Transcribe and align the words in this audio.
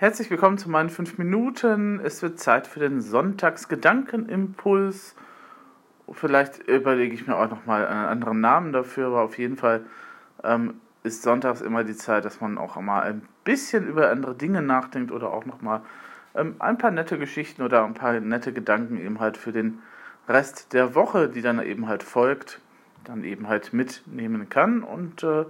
Herzlich 0.00 0.30
willkommen 0.30 0.56
zu 0.56 0.70
meinen 0.70 0.88
fünf 0.88 1.18
Minuten. 1.18 2.00
Es 2.02 2.22
wird 2.22 2.40
Zeit 2.40 2.66
für 2.66 2.80
den 2.80 3.02
Sonntagsgedankenimpuls. 3.02 5.14
Vielleicht 6.10 6.66
überlege 6.66 7.12
ich 7.12 7.26
mir 7.26 7.36
auch 7.36 7.50
nochmal 7.50 7.86
einen 7.86 8.06
anderen 8.06 8.40
Namen 8.40 8.72
dafür, 8.72 9.08
aber 9.08 9.20
auf 9.20 9.36
jeden 9.36 9.58
Fall 9.58 9.84
ähm, 10.42 10.80
ist 11.02 11.22
sonntags 11.22 11.60
immer 11.60 11.84
die 11.84 11.96
Zeit, 11.96 12.24
dass 12.24 12.40
man 12.40 12.56
auch 12.56 12.80
mal 12.80 13.02
ein 13.02 13.20
bisschen 13.44 13.86
über 13.86 14.10
andere 14.10 14.34
Dinge 14.34 14.62
nachdenkt 14.62 15.12
oder 15.12 15.34
auch 15.34 15.44
nochmal 15.44 15.82
ähm, 16.34 16.54
ein 16.60 16.78
paar 16.78 16.92
nette 16.92 17.18
Geschichten 17.18 17.60
oder 17.60 17.84
ein 17.84 17.92
paar 17.92 18.18
nette 18.20 18.54
Gedanken 18.54 18.96
eben 18.96 19.20
halt 19.20 19.36
für 19.36 19.52
den 19.52 19.80
Rest 20.30 20.72
der 20.72 20.94
Woche, 20.94 21.28
die 21.28 21.42
dann 21.42 21.62
eben 21.62 21.88
halt 21.88 22.02
folgt, 22.02 22.62
dann 23.04 23.22
eben 23.22 23.48
halt 23.48 23.74
mitnehmen 23.74 24.48
kann. 24.48 24.82
Und 24.82 25.22
äh, 25.24 25.44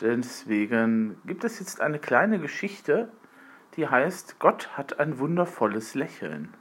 deswegen 0.00 1.18
gibt 1.26 1.44
es 1.44 1.60
jetzt 1.60 1.82
eine 1.82 1.98
kleine 1.98 2.38
Geschichte, 2.38 3.10
die 3.76 3.88
heißt 3.88 4.38
Gott 4.38 4.76
hat 4.76 4.98
ein 4.98 5.18
wundervolles 5.18 5.94
Lächeln. 5.94 6.54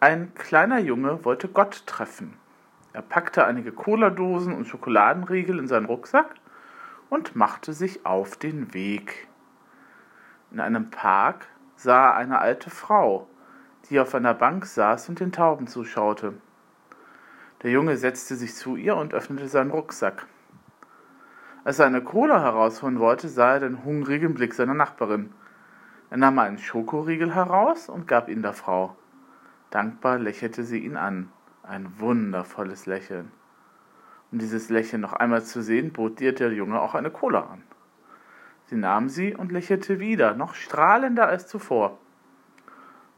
Ein 0.00 0.34
kleiner 0.34 0.80
Junge 0.80 1.24
wollte 1.24 1.48
Gott 1.48 1.86
treffen. 1.86 2.36
Er 2.92 3.02
packte 3.02 3.46
einige 3.46 3.72
Cola-Dosen 3.72 4.54
und 4.54 4.66
Schokoladenriegel 4.66 5.58
in 5.58 5.68
seinen 5.68 5.86
Rucksack 5.86 6.34
und 7.08 7.34
machte 7.36 7.72
sich 7.72 8.04
auf 8.04 8.36
den 8.36 8.74
Weg. 8.74 9.28
In 10.50 10.60
einem 10.60 10.90
Park 10.90 11.46
sah 11.76 12.10
er 12.10 12.16
eine 12.16 12.38
alte 12.40 12.70
Frau, 12.70 13.28
die 13.88 13.98
auf 13.98 14.14
einer 14.14 14.34
Bank 14.34 14.66
saß 14.66 15.08
und 15.08 15.20
den 15.20 15.32
Tauben 15.32 15.66
zuschaute. 15.66 16.34
Der 17.62 17.70
Junge 17.70 17.96
setzte 17.96 18.34
sich 18.36 18.54
zu 18.54 18.76
ihr 18.76 18.96
und 18.96 19.14
öffnete 19.14 19.48
seinen 19.48 19.70
Rucksack. 19.70 20.26
Als 21.64 21.78
er 21.78 21.86
eine 21.86 22.02
Cola 22.02 22.42
herausholen 22.42 22.98
wollte, 22.98 23.28
sah 23.28 23.54
er 23.54 23.60
den 23.60 23.84
hungrigen 23.84 24.34
Blick 24.34 24.52
seiner 24.52 24.74
Nachbarin. 24.74 25.32
Er 26.10 26.18
nahm 26.18 26.38
einen 26.38 26.58
Schokoriegel 26.58 27.34
heraus 27.34 27.88
und 27.88 28.06
gab 28.06 28.28
ihn 28.28 28.42
der 28.42 28.52
Frau. 28.52 28.94
Dankbar 29.70 30.18
lächelte 30.18 30.62
sie 30.62 30.80
ihn 30.80 30.98
an. 30.98 31.30
Ein 31.62 31.98
wundervolles 31.98 32.84
Lächeln. 32.84 33.32
Um 34.30 34.38
dieses 34.38 34.68
Lächeln 34.68 35.00
noch 35.00 35.14
einmal 35.14 35.42
zu 35.42 35.62
sehen, 35.62 35.92
bot 35.92 36.20
ihr 36.20 36.34
der 36.34 36.52
Junge 36.52 36.80
auch 36.80 36.94
eine 36.94 37.10
Cola 37.10 37.40
an. 37.40 37.62
Sie 38.66 38.76
nahm 38.76 39.08
sie 39.08 39.34
und 39.34 39.50
lächelte 39.50 40.00
wieder, 40.00 40.34
noch 40.34 40.54
strahlender 40.54 41.26
als 41.26 41.46
zuvor. 41.46 41.98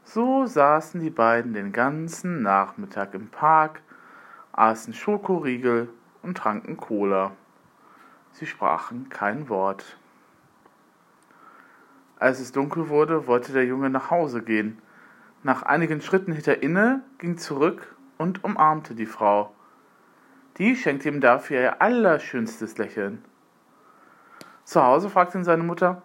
So 0.03 0.45
saßen 0.45 1.01
die 1.01 1.09
beiden 1.09 1.53
den 1.53 1.73
ganzen 1.73 2.43
Nachmittag 2.43 3.13
im 3.13 3.27
Park, 3.27 3.81
aßen 4.53 4.93
Schokoriegel 4.93 5.89
und 6.21 6.37
tranken 6.37 6.77
Cola. 6.77 7.33
Sie 8.39 8.45
sprachen 8.45 9.09
kein 9.09 9.49
Wort. 9.49 9.97
Als 12.19 12.39
es 12.39 12.51
dunkel 12.51 12.87
wurde, 12.87 13.25
wollte 13.25 13.51
der 13.51 13.65
Junge 13.65 13.89
nach 13.89 14.11
Hause 14.11 14.43
gehen. 14.43 14.79
Nach 15.41 15.63
einigen 15.63 16.01
Schritten 16.01 16.33
hielt 16.33 16.47
er 16.47 16.61
inne, 16.61 17.01
ging 17.17 17.39
zurück 17.39 17.95
und 18.19 18.43
umarmte 18.43 18.93
die 18.93 19.07
Frau. 19.07 19.55
Die 20.59 20.75
schenkte 20.75 21.09
ihm 21.09 21.19
dafür 21.19 21.61
ihr 21.61 21.81
allerschönstes 21.81 22.77
Lächeln. 22.77 23.25
Zu 24.65 24.83
Hause 24.83 25.09
fragte 25.09 25.39
ihn 25.39 25.43
seine 25.43 25.63
Mutter, 25.63 26.03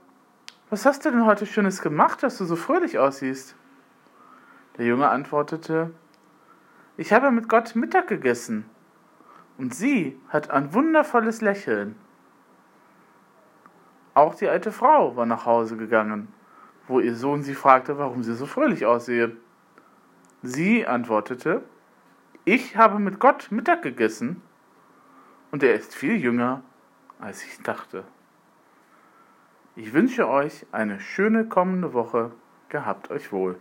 was 0.70 0.86
hast 0.86 1.04
du 1.04 1.10
denn 1.10 1.26
heute 1.26 1.44
Schönes 1.44 1.82
gemacht, 1.82 2.22
dass 2.22 2.38
du 2.38 2.46
so 2.46 2.56
fröhlich 2.56 2.98
aussiehst? 2.98 3.56
Der 4.78 4.86
Junge 4.86 5.10
antwortete, 5.10 5.90
ich 6.96 7.12
habe 7.12 7.30
mit 7.30 7.50
Gott 7.50 7.76
Mittag 7.76 8.06
gegessen, 8.06 8.64
und 9.58 9.74
sie 9.74 10.18
hat 10.30 10.50
ein 10.50 10.72
wundervolles 10.72 11.42
Lächeln. 11.42 11.94
Auch 14.14 14.34
die 14.34 14.48
alte 14.48 14.72
Frau 14.72 15.16
war 15.16 15.26
nach 15.26 15.46
Hause 15.46 15.76
gegangen, 15.76 16.28
wo 16.86 17.00
ihr 17.00 17.14
Sohn 17.14 17.42
sie 17.42 17.54
fragte, 17.54 17.98
warum 17.98 18.22
sie 18.22 18.34
so 18.34 18.46
fröhlich 18.46 18.84
aussehe. 18.84 19.36
Sie 20.42 20.86
antwortete, 20.86 21.62
ich 22.44 22.76
habe 22.76 22.98
mit 22.98 23.20
Gott 23.20 23.50
Mittag 23.50 23.82
gegessen 23.82 24.42
und 25.50 25.62
er 25.62 25.74
ist 25.74 25.94
viel 25.94 26.16
jünger, 26.16 26.62
als 27.20 27.44
ich 27.44 27.62
dachte. 27.62 28.04
Ich 29.76 29.94
wünsche 29.94 30.28
euch 30.28 30.66
eine 30.72 31.00
schöne 31.00 31.46
kommende 31.46 31.94
Woche. 31.94 32.32
Gehabt 32.68 33.10
euch 33.10 33.32
wohl. 33.32 33.58